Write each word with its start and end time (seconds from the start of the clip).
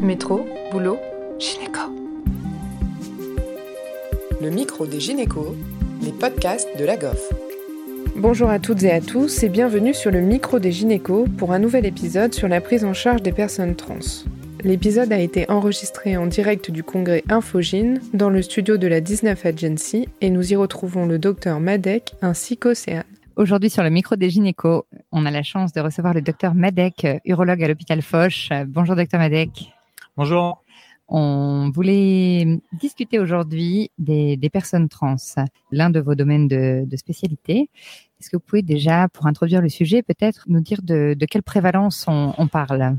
Métro, 0.00 0.46
boulot, 0.70 0.98
gynéco. 1.38 1.80
Le 4.42 4.50
micro 4.50 4.86
des 4.86 5.00
gynécos, 5.00 5.54
les 6.02 6.12
podcasts 6.12 6.68
de 6.78 6.84
la 6.84 6.98
GOF. 6.98 7.32
Bonjour 8.14 8.50
à 8.50 8.58
toutes 8.58 8.82
et 8.82 8.90
à 8.90 9.00
tous 9.00 9.42
et 9.42 9.48
bienvenue 9.48 9.94
sur 9.94 10.10
le 10.10 10.20
micro 10.20 10.58
des 10.58 10.70
gynécos 10.70 11.26
pour 11.38 11.52
un 11.52 11.58
nouvel 11.58 11.86
épisode 11.86 12.34
sur 12.34 12.46
la 12.46 12.60
prise 12.60 12.84
en 12.84 12.92
charge 12.92 13.22
des 13.22 13.32
personnes 13.32 13.74
trans. 13.74 14.24
L'épisode 14.64 15.12
a 15.12 15.18
été 15.18 15.50
enregistré 15.50 16.16
en 16.18 16.26
direct 16.26 16.70
du 16.70 16.82
congrès 16.82 17.24
Infogine 17.30 18.00
dans 18.12 18.30
le 18.30 18.42
studio 18.42 18.76
de 18.76 18.88
la 18.88 19.00
19 19.00 19.46
Agency 19.46 20.08
et 20.20 20.28
nous 20.28 20.52
y 20.52 20.56
retrouvons 20.56 21.06
le 21.06 21.18
docteur 21.18 21.58
Madek 21.58 22.14
ainsi 22.20 22.58
qu'Océane. 22.58 23.04
Aujourd'hui, 23.36 23.70
sur 23.70 23.82
le 23.82 23.90
micro 23.90 24.16
des 24.16 24.30
gynécos, 24.30 24.84
on 25.12 25.24
a 25.24 25.30
la 25.30 25.42
chance 25.42 25.72
de 25.72 25.80
recevoir 25.80 26.14
le 26.14 26.22
docteur 26.22 26.54
Madek, 26.54 27.06
urologue 27.24 27.62
à 27.62 27.68
l'hôpital 27.68 28.02
Foch. 28.02 28.50
Bonjour, 28.66 28.96
docteur 28.96 29.20
Madek. 29.20 29.75
Bonjour. 30.16 30.62
On 31.08 31.70
voulait 31.74 32.58
discuter 32.72 33.18
aujourd'hui 33.18 33.90
des, 33.98 34.38
personnes 34.50 34.88
trans, 34.88 35.16
l'un 35.70 35.90
de 35.90 36.00
vos 36.00 36.14
domaines 36.14 36.48
de, 36.48 36.96
spécialité. 36.96 37.68
Est-ce 38.18 38.30
que 38.30 38.36
vous 38.36 38.42
pouvez 38.44 38.62
déjà, 38.62 39.08
pour 39.08 39.26
introduire 39.26 39.60
le 39.60 39.68
sujet, 39.68 40.02
peut-être 40.02 40.44
nous 40.48 40.60
dire 40.60 40.80
de, 40.82 41.14
quelle 41.28 41.42
prévalence 41.42 42.06
on 42.08 42.48
parle? 42.48 42.96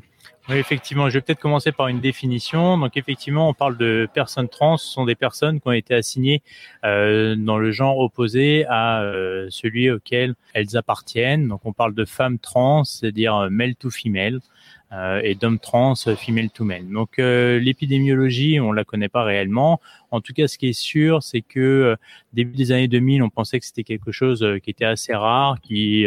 Oui, 0.50 0.56
effectivement. 0.56 1.10
Je 1.10 1.16
vais 1.16 1.22
peut-être 1.22 1.42
commencer 1.42 1.74
par 1.74 1.90
une 1.90 2.00
définition. 2.00 2.78
Donc, 2.78 2.96
effectivement, 2.96 3.50
on 3.50 3.54
parle 3.54 3.76
de 3.76 4.08
personnes 4.14 4.48
trans. 4.48 4.78
Ce 4.78 4.88
sont 4.88 5.04
des 5.04 5.16
personnes 5.16 5.60
qui 5.60 5.68
ont 5.68 5.74
été 5.74 5.94
assignées 5.94 6.42
euh, 6.86 7.36
dans 7.36 7.58
le 7.58 7.72
genre 7.72 8.00
opposé 8.00 8.66
à 8.70 9.02
euh, 9.02 9.48
celui 9.50 9.92
auquel 9.92 10.36
elles 10.54 10.78
appartiennent. 10.78 11.50
Donc, 11.50 11.66
on 11.66 11.74
parle 11.74 11.94
de 11.94 12.06
femmes 12.06 12.40
trans, 12.40 12.86
c'est-à-dire 12.86 13.36
euh, 13.36 13.50
male 13.50 13.76
to 13.76 13.90
female. 13.90 14.40
Euh, 14.94 15.20
et 15.22 15.36
d'hommes 15.36 15.60
trans, 15.60 15.96
female 15.96 16.50
to 16.50 16.64
male. 16.64 16.88
Donc 16.90 17.20
euh, 17.20 17.60
l'épidémiologie, 17.60 18.62
on 18.62 18.72
la 18.72 18.86
connaît 18.86 19.10
pas 19.10 19.24
réellement. 19.24 19.82
En 20.12 20.22
tout 20.22 20.32
cas, 20.32 20.48
ce 20.48 20.58
qui 20.58 20.70
est 20.70 20.80
sûr, 20.80 21.24
c'est 21.24 21.42
que 21.42 21.98
début 22.32 22.56
des 22.56 22.72
années 22.72 22.88
2000, 22.88 23.22
on 23.22 23.30
pensait 23.30 23.60
que 23.60 23.66
c'était 23.66 23.84
quelque 23.84 24.14
chose 24.14 24.46
qui 24.64 24.70
était 24.70 24.86
assez 24.86 25.14
rare, 25.14 25.60
qui 25.62 26.06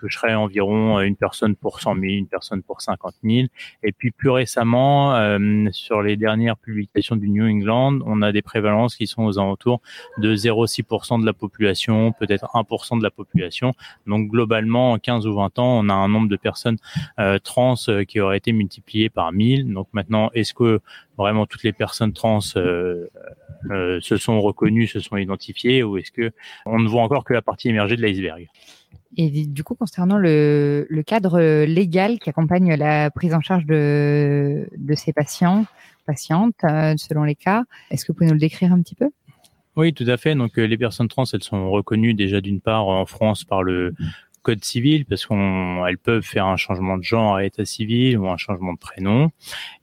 toucherait 0.00 0.34
environ 0.34 0.98
euh, 0.98 1.02
une 1.02 1.16
personne 1.16 1.54
pour 1.54 1.80
100 1.80 1.94
000, 1.94 2.04
une 2.04 2.26
personne 2.26 2.62
pour 2.62 2.80
50 2.80 3.14
000. 3.22 3.48
Et 3.82 3.92
puis 3.92 4.10
plus 4.10 4.30
récemment, 4.30 5.14
euh, 5.14 5.68
sur 5.72 6.02
les 6.02 6.16
dernières 6.16 6.56
publications 6.56 7.16
du 7.16 7.28
New 7.28 7.44
England, 7.44 7.98
on 8.06 8.22
a 8.22 8.32
des 8.32 8.42
prévalences 8.42 8.96
qui 8.96 9.06
sont 9.06 9.24
aux 9.24 9.38
alentours 9.38 9.80
de 10.18 10.34
0,6% 10.34 11.20
de 11.20 11.26
la 11.26 11.32
population, 11.32 12.12
peut-être 12.12 12.46
1% 12.54 12.98
de 12.98 13.02
la 13.02 13.10
population. 13.10 13.72
Donc 14.06 14.28
globalement, 14.28 14.92
en 14.92 14.98
15 14.98 15.26
ou 15.26 15.34
20 15.34 15.58
ans, 15.58 15.78
on 15.84 15.88
a 15.88 15.94
un 15.94 16.08
nombre 16.08 16.28
de 16.28 16.36
personnes 16.36 16.78
euh, 17.18 17.38
trans 17.38 17.74
qui 18.08 18.20
aurait 18.20 18.38
été 18.38 18.52
multiplié 18.52 19.10
par 19.10 19.32
1000. 19.32 19.72
Donc 19.72 19.88
maintenant, 19.92 20.30
est-ce 20.34 20.54
que 20.54 20.80
vraiment 21.16 21.46
toutes 21.46 21.62
les 21.62 21.72
personnes 21.72 22.12
trans 22.12 22.40
se 22.40 23.08
sont 24.00 24.40
reconnues, 24.40 24.86
se 24.86 25.00
sont 25.00 25.16
identifiées, 25.16 25.82
ou 25.82 25.98
est-ce 25.98 26.10
que 26.10 26.32
on 26.66 26.78
ne 26.78 26.88
voit 26.88 27.02
encore 27.02 27.24
que 27.24 27.34
la 27.34 27.42
partie 27.42 27.68
émergée 27.68 27.96
de 27.96 28.02
l'iceberg? 28.02 28.48
Et 29.16 29.46
du 29.46 29.64
coup, 29.64 29.74
concernant 29.74 30.18
le, 30.18 30.86
cadre 31.06 31.64
légal 31.64 32.18
qui 32.18 32.30
accompagne 32.30 32.74
la 32.74 33.10
prise 33.10 33.34
en 33.34 33.40
charge 33.40 33.66
de, 33.66 34.68
ces 34.94 35.12
patients, 35.12 35.66
patientes, 36.06 36.54
euh, 36.64 36.94
selon 36.96 37.24
les 37.24 37.34
cas, 37.34 37.64
est-ce 37.90 38.04
que 38.04 38.12
vous 38.12 38.16
pouvez 38.16 38.28
nous 38.28 38.34
le 38.34 38.40
décrire 38.40 38.72
un 38.72 38.80
petit 38.80 38.94
peu? 38.94 39.10
Oui, 39.76 39.92
tout 39.92 40.04
à 40.06 40.16
fait. 40.16 40.34
Donc, 40.34 40.58
euh, 40.58 40.64
les 40.64 40.78
personnes 40.78 41.08
trans, 41.08 41.24
elles 41.32 41.42
sont 41.42 41.70
reconnues 41.70 42.14
déjà 42.14 42.40
d'une 42.40 42.60
part 42.60 42.86
en 42.86 43.04
France 43.06 43.44
par 43.44 43.62
le 43.62 43.94
code 44.42 44.64
civil 44.64 45.04
parce 45.04 45.26
qu'elles 45.26 45.98
peuvent 45.98 46.22
faire 46.22 46.46
un 46.46 46.56
changement 46.56 46.96
de 46.96 47.02
genre 47.02 47.36
à 47.36 47.44
état 47.44 47.64
civil 47.64 48.18
ou 48.18 48.28
un 48.28 48.36
changement 48.36 48.72
de 48.72 48.78
prénom 48.78 49.30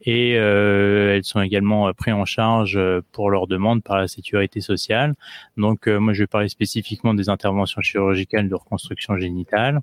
et 0.02 0.38
euh, 0.38 1.16
elles 1.16 1.23
sont 1.23 1.41
également 1.41 1.91
prises 1.94 2.14
en 2.14 2.25
charge 2.25 2.75
euh, 2.77 3.02
pour 3.11 3.30
leur 3.30 3.47
demande 3.47 3.83
par 3.83 3.97
la 3.97 4.08
sécurité 4.08 4.61
sociale. 4.61 5.15
Donc 5.58 5.87
euh, 5.87 5.99
moi 5.99 6.14
je 6.14 6.23
vais 6.23 6.27
parler 6.27 6.49
spécifiquement 6.49 7.14
des 7.14 7.30
interventions 7.30 7.82
chirurgicales 7.82 8.49
de 8.49 8.55
reconstruction 8.55 9.17
génitale. 9.17 9.82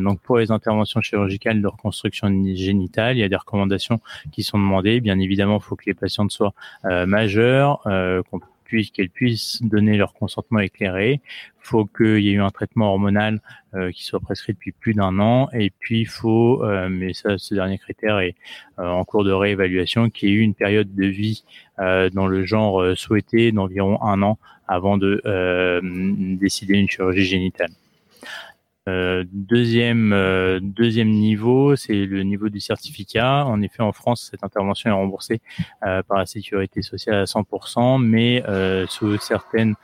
donc 0.00 0.20
pour 0.20 0.38
les 0.38 0.50
interventions 0.50 1.00
chirurgicales 1.00 1.62
de 1.62 1.66
reconstruction 1.66 2.28
génitale, 2.54 3.16
il 3.16 3.20
y 3.20 3.24
a 3.24 3.28
des 3.28 3.36
recommandations 3.36 4.00
qui 4.32 4.42
sont 4.42 4.58
demandées. 4.58 5.00
Bien 5.00 5.18
évidemment, 5.18 5.58
il 5.58 5.62
faut 5.62 5.76
que 5.76 5.84
les 5.86 5.94
patientes 5.94 6.30
soient 6.30 6.54
majeures, 6.84 7.82
qu'on 8.30 8.40
qu'elles 8.92 9.10
puissent 9.10 9.62
donner 9.62 9.96
leur 9.96 10.14
consentement 10.14 10.60
éclairé. 10.60 11.20
Faut 11.60 11.86
qu'il 11.86 12.20
y 12.20 12.30
ait 12.30 12.32
eu 12.32 12.40
un 12.40 12.50
traitement 12.50 12.90
hormonal 12.92 13.40
euh, 13.74 13.90
qui 13.90 14.04
soit 14.04 14.20
prescrit 14.20 14.52
depuis 14.52 14.72
plus 14.72 14.94
d'un 14.94 15.18
an. 15.18 15.48
Et 15.52 15.70
puis, 15.70 16.00
il 16.00 16.06
faut, 16.06 16.62
euh, 16.64 16.88
mais 16.88 17.12
ça, 17.12 17.38
ce 17.38 17.54
dernier 17.54 17.78
critère 17.78 18.18
est 18.20 18.34
euh, 18.78 18.88
en 18.88 19.04
cours 19.04 19.24
de 19.24 19.32
réévaluation, 19.32 20.10
qu'il 20.10 20.30
y 20.30 20.32
ait 20.32 20.36
eu 20.36 20.40
une 20.40 20.54
période 20.54 20.94
de 20.94 21.06
vie 21.06 21.44
dans 21.78 22.26
le 22.26 22.44
genre 22.44 22.96
souhaité 22.96 23.52
d'environ 23.52 24.02
un 24.02 24.20
an 24.22 24.36
avant 24.66 24.98
de 24.98 25.22
décider 26.36 26.74
une 26.74 26.88
chirurgie 26.88 27.24
génitale. 27.24 27.70
Euh, 28.88 29.24
deuxième 29.32 30.12
euh, 30.14 30.60
deuxième 30.62 31.10
niveau, 31.10 31.76
c'est 31.76 32.06
le 32.06 32.22
niveau 32.22 32.48
du 32.48 32.60
certificat. 32.60 33.44
En 33.44 33.60
effet, 33.60 33.82
en 33.82 33.92
France, 33.92 34.28
cette 34.30 34.42
intervention 34.42 34.90
est 34.90 34.94
remboursée 34.94 35.40
euh, 35.84 36.02
par 36.02 36.18
la 36.18 36.26
sécurité 36.26 36.80
sociale 36.80 37.16
à 37.16 37.24
100%, 37.24 38.02
mais 38.02 38.42
sous 38.88 39.18
certaines 39.18 39.74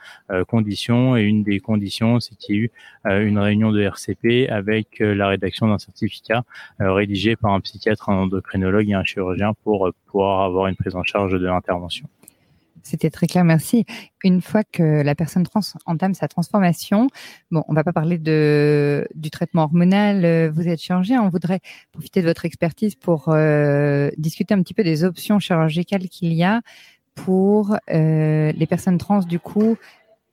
conditions. 0.47 1.17
Et 1.17 1.23
une 1.23 1.43
des 1.43 1.59
conditions, 1.59 2.19
c'est 2.19 2.35
qu'il 2.35 2.55
y 2.55 2.57
ait 2.59 2.61
eu 2.61 2.71
une 3.05 3.37
réunion 3.37 3.71
de 3.71 3.81
RCP 3.81 4.49
avec 4.49 4.99
la 4.99 5.27
rédaction 5.27 5.67
d'un 5.67 5.77
certificat 5.77 6.43
rédigé 6.79 7.35
par 7.35 7.53
un 7.53 7.59
psychiatre, 7.61 8.09
un 8.09 8.15
endocrinologue 8.15 8.89
et 8.89 8.93
un 8.93 9.03
chirurgien 9.03 9.53
pour 9.63 9.91
pouvoir 10.07 10.41
avoir 10.41 10.67
une 10.67 10.75
prise 10.75 10.95
en 10.95 11.03
charge 11.03 11.33
de 11.33 11.45
l'intervention. 11.45 12.07
C'était 12.85 13.09
très 13.09 13.25
clair, 13.25 13.43
merci. 13.43 13.83
Une 14.23 14.41
fois 14.41 14.63
que 14.63 15.01
la 15.01 15.15
personne 15.15 15.43
trans 15.43 15.61
entame 15.87 16.13
sa 16.13 16.27
transformation, 16.27 17.07
bon, 17.49 17.63
on 17.67 17.73
va 17.73 17.83
pas 17.83 17.93
parler 17.93 18.19
de, 18.19 19.07
du 19.15 19.31
traitement 19.31 19.63
hormonal, 19.63 20.23
euh, 20.23 20.51
vous 20.53 20.67
êtes 20.67 20.79
chirurgien, 20.79 21.23
on 21.23 21.29
voudrait 21.29 21.61
profiter 21.91 22.21
de 22.21 22.27
votre 22.27 22.45
expertise 22.45 22.93
pour 22.93 23.29
euh, 23.29 24.11
discuter 24.17 24.53
un 24.53 24.61
petit 24.61 24.75
peu 24.75 24.83
des 24.83 25.03
options 25.03 25.39
chirurgicales 25.39 26.09
qu'il 26.09 26.31
y 26.33 26.43
a 26.43 26.61
pour 27.15 27.75
euh, 27.89 28.51
les 28.51 28.67
personnes 28.67 28.99
trans, 28.99 29.21
du 29.21 29.39
coup, 29.39 29.77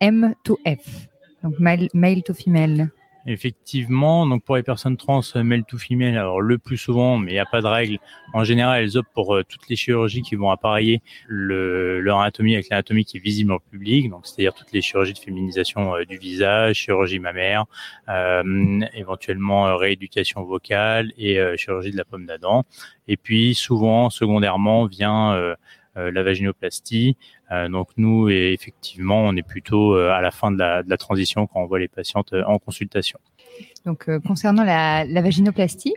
M 0.01 0.35
to 0.45 0.59
F, 0.67 1.09
donc 1.43 1.55
male 1.59 2.23
to 2.23 2.35
female. 2.35 2.91
Effectivement, 3.27 4.27
donc 4.27 4.43
pour 4.45 4.57
les 4.57 4.65
personnes 4.65 4.97
trans, 4.97 5.21
euh, 5.37 5.43
male 5.45 5.65
to 5.65 5.79
female, 5.79 6.17
alors 6.17 6.41
le 6.41 6.59
plus 6.59 6.77
souvent, 6.77 7.19
mais 7.19 7.31
il 7.31 7.35
n'y 7.35 7.41
a 7.41 7.47
pas 7.47 7.61
de 7.61 7.67
règle. 7.69 7.99
En 8.35 8.43
général, 8.43 8.83
elles 8.83 8.97
optent 8.97 9.13
pour 9.15 9.37
euh, 9.37 9.45
toutes 9.45 9.69
les 9.69 9.77
chirurgies 9.77 10.23
qui 10.23 10.35
vont 10.35 10.51
appareiller 10.51 11.03
le, 11.29 12.01
leur 12.01 12.19
anatomie 12.19 12.55
avec 12.55 12.69
l'anatomie 12.69 13.05
qui 13.05 13.19
est 13.19 13.21
visible 13.21 13.53
au 13.53 13.61
public, 13.61 14.11
donc 14.11 14.27
c'est-à-dire 14.27 14.55
toutes 14.55 14.73
les 14.73 14.83
chirurgies 14.83 15.13
de 15.13 15.19
féminisation 15.19 15.95
euh, 15.95 16.05
du 16.05 16.17
visage, 16.17 16.77
chirurgie 16.77 17.21
mammaire, 17.21 17.65
éventuellement 18.95 19.77
rééducation 19.77 20.43
vocale 20.43 21.13
et 21.17 21.39
chirurgie 21.57 21.93
de 21.93 21.97
la 21.97 22.05
pomme 22.05 22.27
d'Adam. 22.27 22.65
Et 23.09 23.17
puis 23.17 23.55
souvent, 23.55 24.11
secondairement, 24.11 24.87
vient 24.87 25.57
euh, 25.99 26.11
la 26.11 26.23
vaginoplastie. 26.23 27.19
Euh, 27.53 27.69
donc 27.69 27.89
nous, 27.97 28.29
effectivement, 28.29 29.21
on 29.23 29.37
est 29.37 29.47
plutôt 29.47 29.95
euh, 29.95 30.11
à 30.11 30.21
la 30.21 30.31
fin 30.31 30.51
de 30.51 30.59
la, 30.59 30.83
de 30.83 30.91
la 30.91 30.97
transition 30.97 31.47
quand 31.47 31.61
on 31.61 31.67
voit 31.67 31.79
les 31.79 31.89
patientes 31.89 32.35
en 32.47 32.59
consultation. 32.59 33.19
Donc 33.85 34.09
concernant 34.27 34.65
la, 34.65 35.05
la 35.05 35.23
vaginoplastie, 35.23 35.95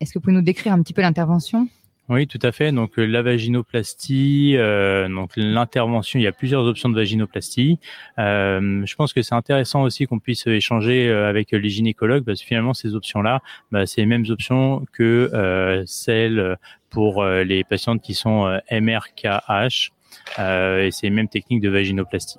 est-ce 0.00 0.12
que 0.12 0.18
vous 0.18 0.22
pouvez 0.22 0.36
nous 0.36 0.42
décrire 0.42 0.72
un 0.72 0.82
petit 0.82 0.92
peu 0.92 1.02
l'intervention? 1.02 1.68
Oui, 2.08 2.28
tout 2.28 2.38
à 2.42 2.52
fait. 2.52 2.70
Donc 2.70 2.92
la 2.96 3.20
vaginoplastie, 3.20 4.56
euh, 4.56 5.08
donc 5.08 5.32
l'intervention, 5.36 6.20
il 6.20 6.22
y 6.22 6.28
a 6.28 6.32
plusieurs 6.32 6.62
options 6.64 6.88
de 6.88 6.94
vaginoplastie. 6.94 7.80
Euh, 8.18 8.86
je 8.86 8.94
pense 8.94 9.12
que 9.12 9.22
c'est 9.22 9.34
intéressant 9.34 9.82
aussi 9.82 10.06
qu'on 10.06 10.20
puisse 10.20 10.46
échanger 10.46 11.10
avec 11.10 11.50
les 11.50 11.68
gynécologues 11.68 12.24
parce 12.24 12.40
que 12.40 12.46
finalement 12.46 12.74
ces 12.74 12.94
options-là, 12.94 13.42
bah, 13.72 13.86
c'est 13.86 14.02
les 14.02 14.06
mêmes 14.06 14.26
options 14.28 14.86
que 14.92 15.30
euh, 15.34 15.82
celles 15.86 16.56
pour 16.90 17.22
euh, 17.22 17.44
les 17.44 17.64
patientes 17.64 18.00
qui 18.00 18.14
sont 18.14 18.46
euh, 18.46 18.58
MRKH. 18.70 19.90
Euh, 20.38 20.86
et 20.86 20.90
c'est 20.90 21.06
les 21.06 21.10
mêmes 21.10 21.28
techniques 21.28 21.60
de 21.60 21.68
vaginoplastie. 21.68 22.38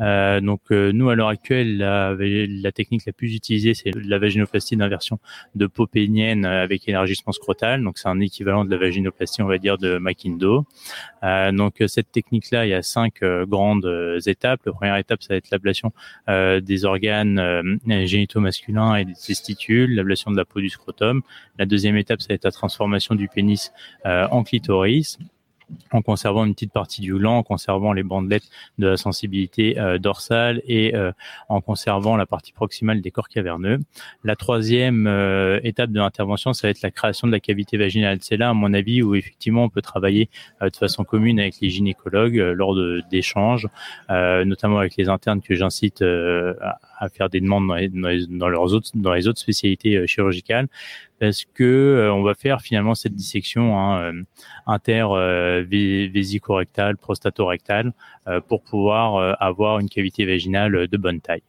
Euh, 0.00 0.40
donc 0.40 0.70
nous 0.70 1.10
à 1.10 1.14
l'heure 1.14 1.28
actuelle, 1.28 1.78
la, 1.78 2.14
la, 2.18 2.72
technique 2.72 3.04
la 3.06 3.12
plus 3.12 3.34
utilisée 3.34 3.74
c'est 3.74 3.94
la 3.94 4.18
vaginoplastie 4.18 4.76
d'inversion 4.76 5.18
de 5.54 5.66
peau 5.66 5.86
pénienne 5.86 6.44
avec 6.44 6.88
élargissement 6.88 7.32
scrotal. 7.32 7.82
Donc 7.82 7.98
c'est 7.98 8.08
un 8.08 8.20
équivalent 8.20 8.64
de 8.64 8.70
la 8.70 8.76
vaginoplastie 8.78 9.42
on 9.42 9.46
va 9.46 9.58
dire 9.58 9.78
de 9.78 9.98
Makindo. 9.98 10.66
Euh, 11.22 11.52
donc 11.52 11.82
cette 11.86 12.10
technique-là, 12.12 12.66
il 12.66 12.70
y 12.70 12.74
a 12.74 12.82
cinq 12.82 13.22
grandes 13.22 14.20
étapes. 14.26 14.60
La 14.66 14.72
première 14.72 14.96
étape, 14.96 15.22
ça 15.22 15.34
va 15.34 15.36
être 15.36 15.50
l'ablation 15.50 15.92
des 16.28 16.84
organes 16.84 17.78
génitaux 18.06 18.40
masculins 18.40 18.96
et 18.96 19.04
des 19.04 19.14
testicules, 19.14 19.94
l'ablation 19.94 20.30
de 20.30 20.36
la 20.36 20.44
peau 20.44 20.60
du 20.60 20.68
scrotum. 20.68 21.22
La 21.58 21.66
deuxième 21.66 21.96
étape, 21.96 22.20
ça 22.22 22.28
va 22.30 22.34
être 22.34 22.44
la 22.44 22.52
transformation 22.52 23.14
du 23.14 23.28
pénis 23.28 23.72
en 24.04 24.42
clitoris. 24.42 25.18
En 25.92 26.02
conservant 26.02 26.44
une 26.44 26.54
petite 26.54 26.72
partie 26.72 27.00
du 27.00 27.14
gland, 27.14 27.38
en 27.38 27.42
conservant 27.42 27.92
les 27.92 28.02
bandelettes 28.02 28.48
de 28.78 28.88
la 28.88 28.96
sensibilité 28.96 29.78
euh, 29.78 29.98
dorsale 29.98 30.62
et 30.66 30.94
euh, 30.94 31.12
en 31.48 31.60
conservant 31.60 32.16
la 32.16 32.26
partie 32.26 32.52
proximale 32.52 33.00
des 33.00 33.10
corps 33.10 33.28
caverneux. 33.28 33.78
La 34.24 34.36
troisième 34.36 35.06
euh, 35.06 35.60
étape 35.62 35.90
de 35.90 35.98
l'intervention, 35.98 36.52
ça 36.52 36.66
va 36.66 36.70
être 36.70 36.82
la 36.82 36.90
création 36.90 37.26
de 37.26 37.32
la 37.32 37.40
cavité 37.40 37.76
vaginale. 37.76 38.18
C'est 38.20 38.36
là, 38.36 38.50
à 38.50 38.54
mon 38.54 38.72
avis, 38.72 39.02
où 39.02 39.14
effectivement 39.14 39.64
on 39.64 39.68
peut 39.68 39.82
travailler 39.82 40.28
de 40.60 40.76
façon 40.76 41.04
commune 41.04 41.40
avec 41.40 41.60
les 41.60 41.70
gynécologues 41.70 42.36
lors 42.36 42.76
d'échanges, 43.10 43.68
notamment 44.08 44.78
avec 44.78 44.96
les 44.96 45.08
internes 45.08 45.40
que 45.40 45.54
j'incite 45.54 46.02
à, 46.02 47.08
faire 47.08 47.30
des 47.30 47.40
demandes 47.40 47.68
dans 48.30 48.48
leurs 48.48 48.72
autres, 48.74 48.90
dans 48.94 49.12
les 49.12 49.28
autres 49.28 49.40
spécialités 49.40 50.06
chirurgicales 50.06 50.68
parce 51.20 51.44
que 51.44 51.62
euh, 51.62 52.12
on 52.12 52.22
va 52.22 52.34
faire 52.34 52.62
finalement 52.62 52.96
cette 52.96 53.14
dissection 53.14 53.78
hein, 53.78 54.00
euh, 54.00 54.22
inter 54.66 55.06
euh, 55.12 55.64
prostatorectale 56.98 57.92
pour 58.48 58.62
pouvoir 58.62 59.36
avoir 59.40 59.80
une 59.80 59.88
cavité 59.88 60.24
vaginale 60.24 60.86
de 60.86 60.96
bonne 60.96 61.20
taille. 61.20 61.42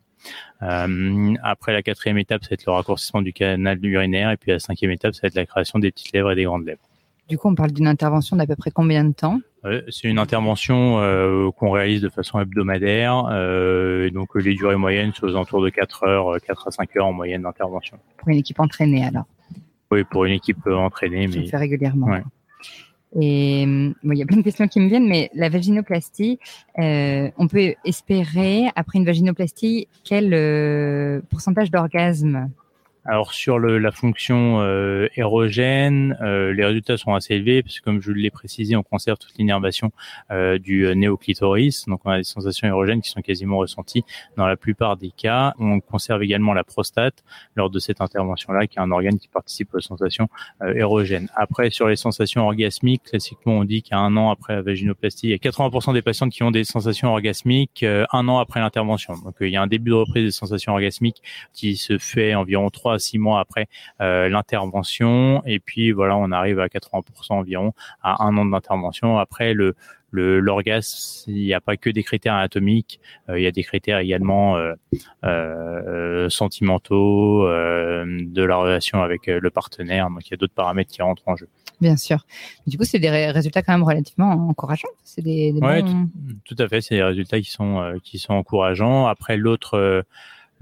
après 0.59 1.73
la 1.73 1.83
quatrième 1.83 2.17
étape, 2.17 2.43
ça 2.43 2.49
va 2.49 2.53
être 2.55 2.65
le 2.65 2.71
raccourcissement 2.71 3.21
du 3.21 3.33
canal 3.33 3.77
urinaire 3.85 4.31
et 4.31 4.37
puis 4.37 4.51
la 4.51 4.59
cinquième 4.59 4.89
étape, 4.89 5.13
ça 5.13 5.21
va 5.23 5.27
être 5.27 5.35
la 5.35 5.45
création 5.45 5.77
des 5.77 5.91
petites 5.91 6.11
lèvres 6.11 6.31
et 6.31 6.35
des 6.35 6.45
grandes 6.45 6.65
lèvres. 6.65 6.81
Du 7.31 7.37
coup, 7.37 7.47
on 7.47 7.55
parle 7.55 7.71
d'une 7.71 7.87
intervention 7.87 8.35
d'à 8.35 8.45
peu 8.45 8.57
près 8.57 8.71
combien 8.71 9.05
de 9.05 9.13
temps? 9.13 9.39
C'est 9.87 10.09
une 10.09 10.19
intervention 10.19 10.97
qu'on 11.57 11.71
réalise 11.71 12.01
de 12.01 12.09
façon 12.09 12.41
hebdomadaire. 12.41 13.31
et 13.31 14.11
donc, 14.11 14.35
les 14.35 14.53
durées 14.53 14.75
moyennes 14.75 15.13
sont 15.13 15.27
aux 15.27 15.29
alentours 15.29 15.63
de 15.63 15.69
4 15.69 16.03
heures, 16.03 16.41
4 16.45 16.67
à 16.67 16.71
5 16.71 16.97
heures 16.97 17.05
en 17.05 17.13
moyenne 17.13 17.43
d'intervention. 17.43 17.97
Pour 18.17 18.27
une 18.27 18.39
équipe 18.39 18.59
entraînée, 18.59 19.05
alors? 19.05 19.23
Oui, 19.91 20.05
pour 20.05 20.25
une 20.25 20.33
équipe 20.33 20.65
euh, 20.67 20.75
entraînée. 20.75 21.27
Mais... 21.27 21.45
fait 21.47 21.57
régulièrement. 21.57 22.07
Et 23.19 23.63
il 23.63 23.95
y 24.03 24.21
a 24.21 24.25
plein 24.25 24.37
de 24.37 24.41
questions 24.41 24.69
qui 24.69 24.79
me 24.79 24.87
viennent, 24.87 25.07
mais 25.07 25.29
la 25.33 25.49
vaginoplastie, 25.49 26.39
euh, 26.79 27.29
on 27.37 27.47
peut 27.49 27.75
espérer, 27.83 28.69
après 28.77 28.99
une 28.99 29.05
vaginoplastie, 29.05 29.89
quel 30.05 30.33
euh, 30.33 31.19
pourcentage 31.29 31.71
d'orgasme? 31.71 32.49
Alors 33.03 33.33
sur 33.33 33.57
le, 33.57 33.79
la 33.79 33.91
fonction 33.91 34.61
euh, 34.61 35.07
érogène, 35.15 36.17
euh, 36.21 36.53
les 36.53 36.63
résultats 36.63 36.97
sont 36.97 37.15
assez 37.15 37.33
élevés 37.33 37.63
parce 37.63 37.79
que 37.79 37.85
comme 37.85 38.01
je 38.01 38.11
l'ai 38.11 38.29
précisé, 38.29 38.75
on 38.75 38.83
conserve 38.83 39.17
toute 39.17 39.35
l'innervation 39.39 39.91
euh, 40.29 40.59
du 40.59 40.85
euh, 40.85 40.93
néoclitoris, 40.93 41.85
donc 41.87 42.01
on 42.05 42.11
a 42.11 42.17
des 42.17 42.23
sensations 42.23 42.67
érogènes 42.67 43.01
qui 43.01 43.09
sont 43.09 43.21
quasiment 43.21 43.57
ressenties 43.57 44.03
dans 44.37 44.45
la 44.45 44.55
plupart 44.55 44.97
des 44.97 45.09
cas. 45.09 45.55
On 45.57 45.79
conserve 45.79 46.21
également 46.21 46.53
la 46.53 46.63
prostate 46.63 47.23
lors 47.55 47.71
de 47.71 47.79
cette 47.79 48.01
intervention-là, 48.01 48.67
qui 48.67 48.77
est 48.77 48.81
un 48.81 48.91
organe 48.91 49.17
qui 49.17 49.27
participe 49.27 49.73
aux 49.73 49.79
sensations 49.79 50.29
euh, 50.61 50.73
érogènes. 50.75 51.29
Après, 51.35 51.71
sur 51.71 51.87
les 51.87 51.95
sensations 51.95 52.45
orgasmiques, 52.45 53.03
classiquement 53.03 53.53
on 53.53 53.63
dit 53.63 53.81
qu'à 53.81 53.97
un 53.97 54.15
an 54.15 54.29
après 54.29 54.55
la 54.55 54.61
vaginoplastie, 54.61 55.27
il 55.27 55.31
y 55.31 55.33
a 55.33 55.37
80% 55.37 55.93
des 55.93 56.03
patientes 56.03 56.31
qui 56.31 56.43
ont 56.43 56.51
des 56.51 56.63
sensations 56.63 57.09
orgasmiques 57.09 57.83
un 57.83 58.27
an 58.27 58.37
après 58.37 58.59
l'intervention. 58.59 59.13
Donc 59.25 59.35
il 59.41 59.49
y 59.49 59.57
a 59.57 59.61
un 59.61 59.67
début 59.67 59.89
de 59.89 59.95
reprise 59.95 60.25
des 60.25 60.31
sensations 60.31 60.73
orgasmiques 60.73 61.23
qui 61.53 61.77
se 61.77 61.97
fait 61.97 62.35
environ 62.35 62.69
3 62.69 62.90
à 62.91 62.99
six 62.99 63.19
mois 63.19 63.39
après 63.39 63.67
euh, 64.01 64.29
l'intervention. 64.29 65.41
Et 65.45 65.59
puis 65.59 65.91
voilà, 65.91 66.17
on 66.17 66.31
arrive 66.31 66.59
à 66.59 66.67
80% 66.67 67.33
environ 67.33 67.73
à 68.01 68.23
un 68.23 68.37
an 68.37 68.45
d'intervention. 68.45 69.17
Après 69.17 69.53
le 69.53 69.75
l'orgasme, 70.13 71.31
il 71.31 71.45
n'y 71.45 71.53
a 71.53 71.61
pas 71.61 71.77
que 71.77 71.89
des 71.89 72.03
critères 72.03 72.33
anatomiques, 72.33 72.99
euh, 73.29 73.39
il 73.39 73.43
y 73.43 73.47
a 73.47 73.51
des 73.51 73.63
critères 73.63 73.99
également 73.99 74.57
euh, 75.23 76.29
sentimentaux, 76.29 77.47
de 77.47 78.43
la 78.43 78.57
relation 78.57 79.01
avec 79.01 79.27
le 79.27 79.49
partenaire. 79.49 80.09
Donc 80.09 80.27
il 80.27 80.31
y 80.31 80.33
a 80.33 80.37
d'autres 80.37 80.53
paramètres 80.53 80.91
qui 80.91 81.01
rentrent 81.01 81.23
en 81.27 81.37
jeu. 81.37 81.47
Bien 81.79 81.95
sûr. 81.95 82.25
Du 82.67 82.77
coup, 82.77 82.83
c'est 82.83 82.99
des 82.99 83.09
résultats 83.09 83.61
quand 83.61 83.71
même 83.71 83.83
relativement 83.83 84.31
encourageants. 84.49 84.89
C'est 85.05 85.21
des, 85.21 85.53
des 85.53 85.61
tout, 85.61 86.09
tout, 86.43 86.55
à 86.59 86.67
fait. 86.67 86.81
C'est 86.81 86.95
des 86.95 87.03
résultats 87.03 87.39
qui 87.39 87.49
sont 87.49 87.97
qui 88.03 88.19
sont 88.19 88.33
encourageants. 88.33 89.07
Après, 89.07 89.37
l'autre 89.37 90.03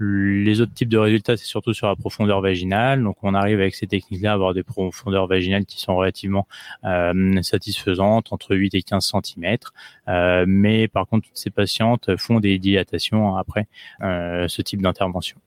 les 0.00 0.60
autres 0.60 0.72
types 0.72 0.88
de 0.88 0.98
résultats, 0.98 1.36
c'est 1.36 1.44
surtout 1.44 1.74
sur 1.74 1.86
la 1.86 1.96
profondeur 1.96 2.40
vaginale. 2.40 3.02
Donc, 3.02 3.16
on 3.22 3.34
arrive 3.34 3.60
avec 3.60 3.74
ces 3.74 3.86
techniques-là 3.86 4.32
à 4.32 4.34
avoir 4.34 4.54
des 4.54 4.62
profondeurs 4.62 5.26
vaginales 5.26 5.66
qui 5.66 5.80
sont 5.80 5.94
relativement 5.94 6.46
euh, 6.84 7.42
satisfaisantes, 7.42 8.32
entre 8.32 8.56
8 8.56 8.74
et 8.74 8.82
15 8.82 9.12
cm. 9.22 9.56
Euh, 10.08 10.44
mais 10.48 10.88
par 10.88 11.06
contre, 11.06 11.28
toutes 11.28 11.36
ces 11.36 11.50
patientes 11.50 12.16
font 12.16 12.40
des 12.40 12.58
dilatations 12.58 13.36
après 13.36 13.66
euh, 14.02 14.48
ce 14.48 14.62
type 14.62 14.82
d'intervention. 14.82 15.38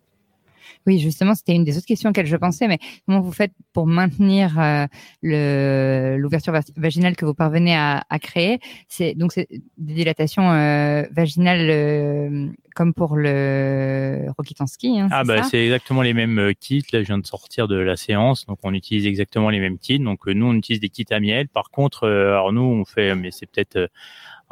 Oui, 0.85 0.99
justement, 0.99 1.35
c'était 1.35 1.53
une 1.55 1.63
des 1.63 1.77
autres 1.77 1.85
questions 1.85 2.09
auxquelles 2.09 2.27
je 2.27 2.37
pensais, 2.37 2.67
mais 2.67 2.79
comment 3.05 3.21
vous 3.21 3.31
faites 3.31 3.53
pour 3.73 3.87
maintenir 3.87 4.59
euh, 4.59 6.17
l'ouverture 6.17 6.53
vaginale 6.75 7.15
que 7.15 7.25
vous 7.25 7.33
parvenez 7.33 7.75
à, 7.75 8.03
à 8.09 8.19
créer? 8.19 8.59
C'est 8.87 9.13
donc 9.15 9.35
des 9.35 9.47
dilatations 9.77 10.51
euh, 10.51 11.03
vaginales 11.11 11.69
euh, 11.69 12.47
comme 12.75 12.93
pour 12.93 13.15
le 13.15 14.25
Rokitansky. 14.37 14.99
Hein, 14.99 15.07
ah 15.11 15.23
bah 15.23 15.43
c'est 15.43 15.63
exactement 15.63 16.01
les 16.01 16.13
mêmes 16.13 16.39
euh, 16.39 16.53
kits. 16.53 16.83
Là, 16.91 17.01
je 17.01 17.07
viens 17.07 17.19
de 17.19 17.25
sortir 17.25 17.67
de 17.67 17.75
la 17.75 17.95
séance, 17.95 18.45
donc 18.45 18.59
on 18.63 18.73
utilise 18.73 19.05
exactement 19.05 19.49
les 19.49 19.59
mêmes 19.59 19.77
kits. 19.77 19.99
Donc 19.99 20.25
nous, 20.25 20.45
on 20.45 20.53
utilise 20.53 20.79
des 20.79 20.89
kits 20.89 21.05
à 21.11 21.19
miel. 21.19 21.47
Par 21.47 21.69
contre, 21.69 22.07
alors 22.07 22.51
nous, 22.51 22.61
on 22.61 22.85
fait, 22.85 23.15
mais 23.15 23.31
c'est 23.31 23.45
peut-être 23.45 23.89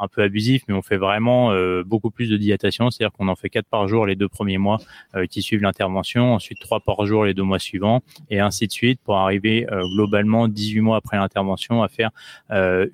un 0.02 0.08
peu 0.08 0.22
abusif, 0.22 0.62
mais 0.66 0.74
on 0.74 0.82
fait 0.82 0.96
vraiment 0.96 1.52
euh, 1.52 1.84
beaucoup 1.84 2.10
plus 2.10 2.28
de 2.28 2.36
dilatation, 2.36 2.90
c'est-à-dire 2.90 3.12
qu'on 3.16 3.28
en 3.28 3.36
fait 3.36 3.48
quatre 3.48 3.66
par 3.66 3.86
jour 3.86 4.04
les 4.04 4.16
deux 4.16 4.28
premiers 4.28 4.58
mois 4.58 4.78
euh, 5.14 5.26
qui 5.26 5.42
suivent 5.42 5.62
l'intervention, 5.62 6.34
ensuite 6.34 6.58
trois 6.58 6.80
par 6.80 7.06
jour 7.06 7.24
les 7.24 7.34
deux 7.34 7.44
mois 7.44 7.60
suivants, 7.60 8.02
et 8.28 8.40
ainsi 8.40 8.66
de 8.66 8.72
suite 8.72 9.00
pour 9.04 9.16
arriver 9.16 9.66
euh, 9.70 9.82
globalement 9.94 10.48
18 10.48 10.80
mois 10.80 10.96
après 10.96 11.16
l'intervention 11.16 11.82
à 11.82 11.88
faire 11.88 12.10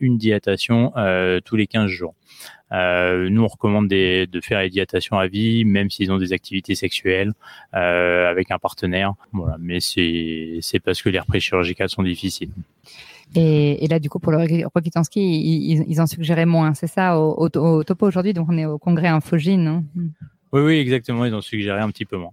une 0.01 0.19
dilatation 0.19 0.93
tous 1.45 1.57
les 1.57 1.67
15 1.67 1.89
jours. 1.89 2.15
nous, 2.71 3.43
on 3.43 3.47
recommande 3.47 3.89
de 3.89 4.41
faire 4.43 4.61
les 4.61 4.71
dilatations 4.71 5.19
à 5.19 5.27
vie, 5.27 5.65
même 5.65 5.91
s'ils 5.91 6.13
ont 6.13 6.19
des 6.19 6.33
activités 6.33 6.75
sexuelles 6.75 7.33
avec 7.73 8.51
un 8.51 8.59
partenaire. 8.59 9.15
Mais 9.59 9.81
c'est 9.81 10.81
parce 10.85 11.03
que 11.03 11.09
les 11.09 11.19
reprises 11.19 11.43
chirurgicales 11.43 11.89
sont 11.89 12.03
difficiles. 12.03 12.51
Et, 13.35 13.85
et, 13.85 13.89
là, 13.89 13.99
du 13.99 14.09
coup, 14.09 14.19
pour 14.19 14.33
le 14.33 14.39
Rokitansky, 14.75 15.21
ils, 15.21 15.85
ils 15.87 16.01
en 16.01 16.07
suggéraient 16.07 16.47
moins, 16.47 16.75
c'est 16.75 16.87
ça, 16.87 17.19
au, 17.19 17.37
au, 17.39 17.85
topo 17.85 18.07
aujourd'hui. 18.07 18.33
Donc, 18.33 18.49
on 18.51 18.57
est 18.57 18.67
au 18.67 18.79
congrès 18.79 19.09
Infogine. 19.09 19.67
Hein. 19.67 19.85
Oui, 20.53 20.63
oui, 20.63 20.79
exactement. 20.79 21.25
Ils 21.27 21.35
ont 21.35 21.43
suggéré 21.43 21.81
un 21.81 21.91
petit 21.91 22.07
peu 22.07 22.17
moins. 22.17 22.33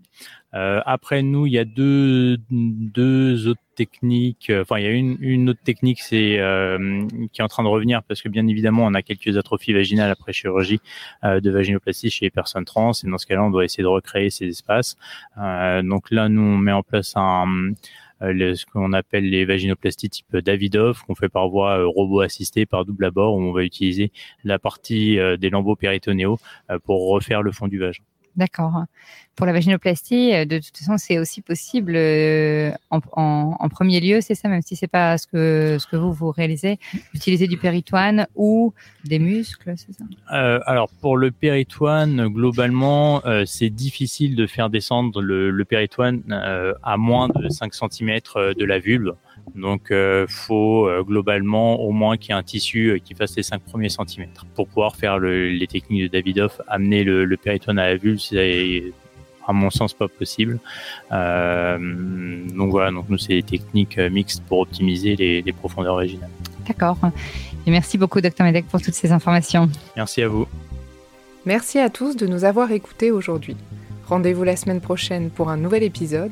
Euh, 0.54 0.80
après, 0.86 1.22
nous, 1.22 1.48
il 1.48 1.54
y 1.54 1.60
a 1.60 1.66
deux, 1.66 2.38
deux 2.50 3.48
autres 3.48 3.60
techniques. 3.76 4.50
Enfin, 4.62 4.80
il 4.80 4.84
y 4.86 4.88
a 4.88 4.92
une, 4.92 5.18
une 5.20 5.50
autre 5.50 5.60
technique, 5.62 6.00
c'est 6.00 6.40
euh, 6.40 7.06
qui 7.34 7.42
est 7.42 7.44
en 7.44 7.50
train 7.50 7.64
de 7.64 7.68
revenir 7.68 8.04
parce 8.04 8.22
que 8.22 8.30
bien 8.30 8.48
évidemment, 8.48 8.86
on 8.86 8.94
a 8.94 9.02
quelques 9.02 9.36
atrophies 9.38 9.74
vaginales 9.74 10.12
après 10.12 10.32
chirurgie 10.32 10.80
euh, 11.26 11.42
de 11.42 11.52
vaginoplastie 11.52 12.10
chez 12.10 12.26
les 12.28 12.30
personnes 12.30 12.64
trans. 12.64 12.94
Et 12.94 13.10
dans 13.10 13.18
ce 13.18 13.26
cas-là, 13.26 13.44
on 13.44 13.50
doit 13.50 13.66
essayer 13.66 13.84
de 13.84 13.90
recréer 13.90 14.30
ces 14.30 14.48
espaces. 14.48 14.96
Euh, 15.38 15.82
donc 15.82 16.10
là, 16.10 16.30
nous, 16.30 16.42
on 16.42 16.58
met 16.58 16.72
en 16.72 16.84
place 16.84 17.14
un 17.18 17.74
euh, 18.22 18.56
ce 18.56 18.66
qu'on 18.66 18.94
appelle 18.94 19.30
les 19.30 19.46
vaginoplasties 19.46 20.10
type 20.10 20.38
Davidov, 20.38 21.02
qu'on 21.04 21.16
fait 21.16 21.30
par 21.30 21.50
voie 21.50 21.80
euh, 21.80 21.88
robot 21.88 22.22
assisté 22.22 22.66
par 22.66 22.86
double 22.86 23.06
abord, 23.06 23.36
où 23.36 23.42
on 23.42 23.52
va 23.52 23.64
utiliser 23.64 24.12
la 24.44 24.60
partie 24.60 25.20
euh, 25.20 25.38
des 25.38 25.50
lambeaux 25.50 25.76
péritonéaux 25.76 26.38
pour 26.84 27.10
refaire 27.10 27.42
le 27.42 27.52
fond 27.52 27.68
du 27.68 27.80
vagin. 27.80 28.04
D'accord. 28.36 28.84
Pour 29.36 29.46
la 29.46 29.54
vaginoplastie, 29.54 30.34
euh, 30.34 30.46
de 30.46 30.58
toute 30.58 30.78
façon, 30.78 30.98
c'est 30.98 31.20
aussi 31.20 31.42
possible 31.42 31.94
euh, 31.96 32.72
en, 32.90 33.70
premier 33.70 34.00
lieu, 34.00 34.20
c'est 34.22 34.36
ça, 34.36 34.50
même 34.50 34.62
si 34.62 34.76
c'est 34.76 34.88
pas 34.88 35.18
ce 35.18 35.28
que 35.28 35.78
ce 35.80 35.88
que 35.88 35.96
vous 35.96 36.12
vous 36.12 36.32
réalisez, 36.32 36.80
d'utiliser 37.14 37.48
du 37.48 37.58
péritoine 37.58 38.28
ou 38.36 38.74
des 39.04 39.20
muscles, 39.20 39.74
c'est 39.78 39.94
ça? 39.94 40.04
Euh, 40.34 40.60
Alors 40.66 40.90
pour 41.02 41.18
le 41.18 41.32
péritoine, 41.32 42.28
globalement, 42.28 43.22
c'est 43.46 43.70
difficile 43.70 44.36
de 44.36 44.48
faire 44.48 44.70
descendre 44.70 45.22
le, 45.22 45.50
le 45.50 45.66
péritoine 45.66 46.22
à 46.84 46.98
moins 46.98 47.30
de 47.30 47.50
5 47.50 47.74
cm 47.74 48.20
de 48.58 48.66
la 48.66 48.80
vulve. 48.80 49.16
Donc, 49.54 49.92
euh, 49.92 50.26
faut 50.28 50.90
globalement 51.04 51.80
au 51.80 51.92
moins 51.92 52.18
qu'il 52.18 52.32
y 52.32 52.32
ait 52.34 52.40
un 52.40 52.44
tissu 52.44 53.02
qui 53.04 53.14
fasse 53.14 53.36
les 53.36 53.44
5 53.44 53.62
premiers 53.62 53.90
centimètres 53.90 54.46
pour 54.56 54.68
pouvoir 54.68 54.96
faire 54.96 55.20
le, 55.20 55.50
les 55.50 55.68
techniques 55.68 56.04
de 56.04 56.08
Davidoff, 56.08 56.62
amener 56.68 57.04
le, 57.04 57.26
le 57.26 57.38
péritoine 57.38 57.80
à 57.80 57.88
la 57.88 57.96
vulve, 57.96 58.20
c'est 58.20 58.84
à 59.48 59.54
mon 59.54 59.70
sens 59.70 59.94
pas 59.94 60.08
possible. 60.08 60.60
Euh, 61.12 61.78
donc 62.56 62.72
voilà, 62.72 62.92
donc 62.92 63.06
nous 63.10 63.18
c'est 63.18 63.34
des 63.34 63.44
techniques 63.44 63.98
euh, 63.98 64.10
mixtes 64.10 64.44
pour 64.44 64.60
optimiser 64.60 65.16
les, 65.16 65.42
les 65.42 65.54
profondeurs 65.54 65.96
originales. 65.96 66.30
D'accord. 66.68 66.98
Et 67.68 67.72
merci 67.72 67.98
beaucoup, 67.98 68.22
Dr 68.22 68.44
Medek, 68.44 68.68
pour 68.68 68.82
toutes 68.82 68.94
ces 68.94 69.12
informations. 69.12 69.70
Merci 69.96 70.22
à 70.24 70.28
vous. 70.28 70.48
Merci 71.46 71.80
à 71.80 71.90
tous 71.90 72.16
de 72.16 72.26
nous 72.26 72.44
avoir 72.44 72.72
écoutés 72.72 73.12
aujourd'hui. 73.12 73.56
Rendez-vous 74.08 74.44
la 74.44 74.56
semaine 74.56 74.82
prochaine 74.82 75.30
pour 75.30 75.50
un 75.50 75.58
nouvel 75.58 75.84
épisode. 75.84 76.32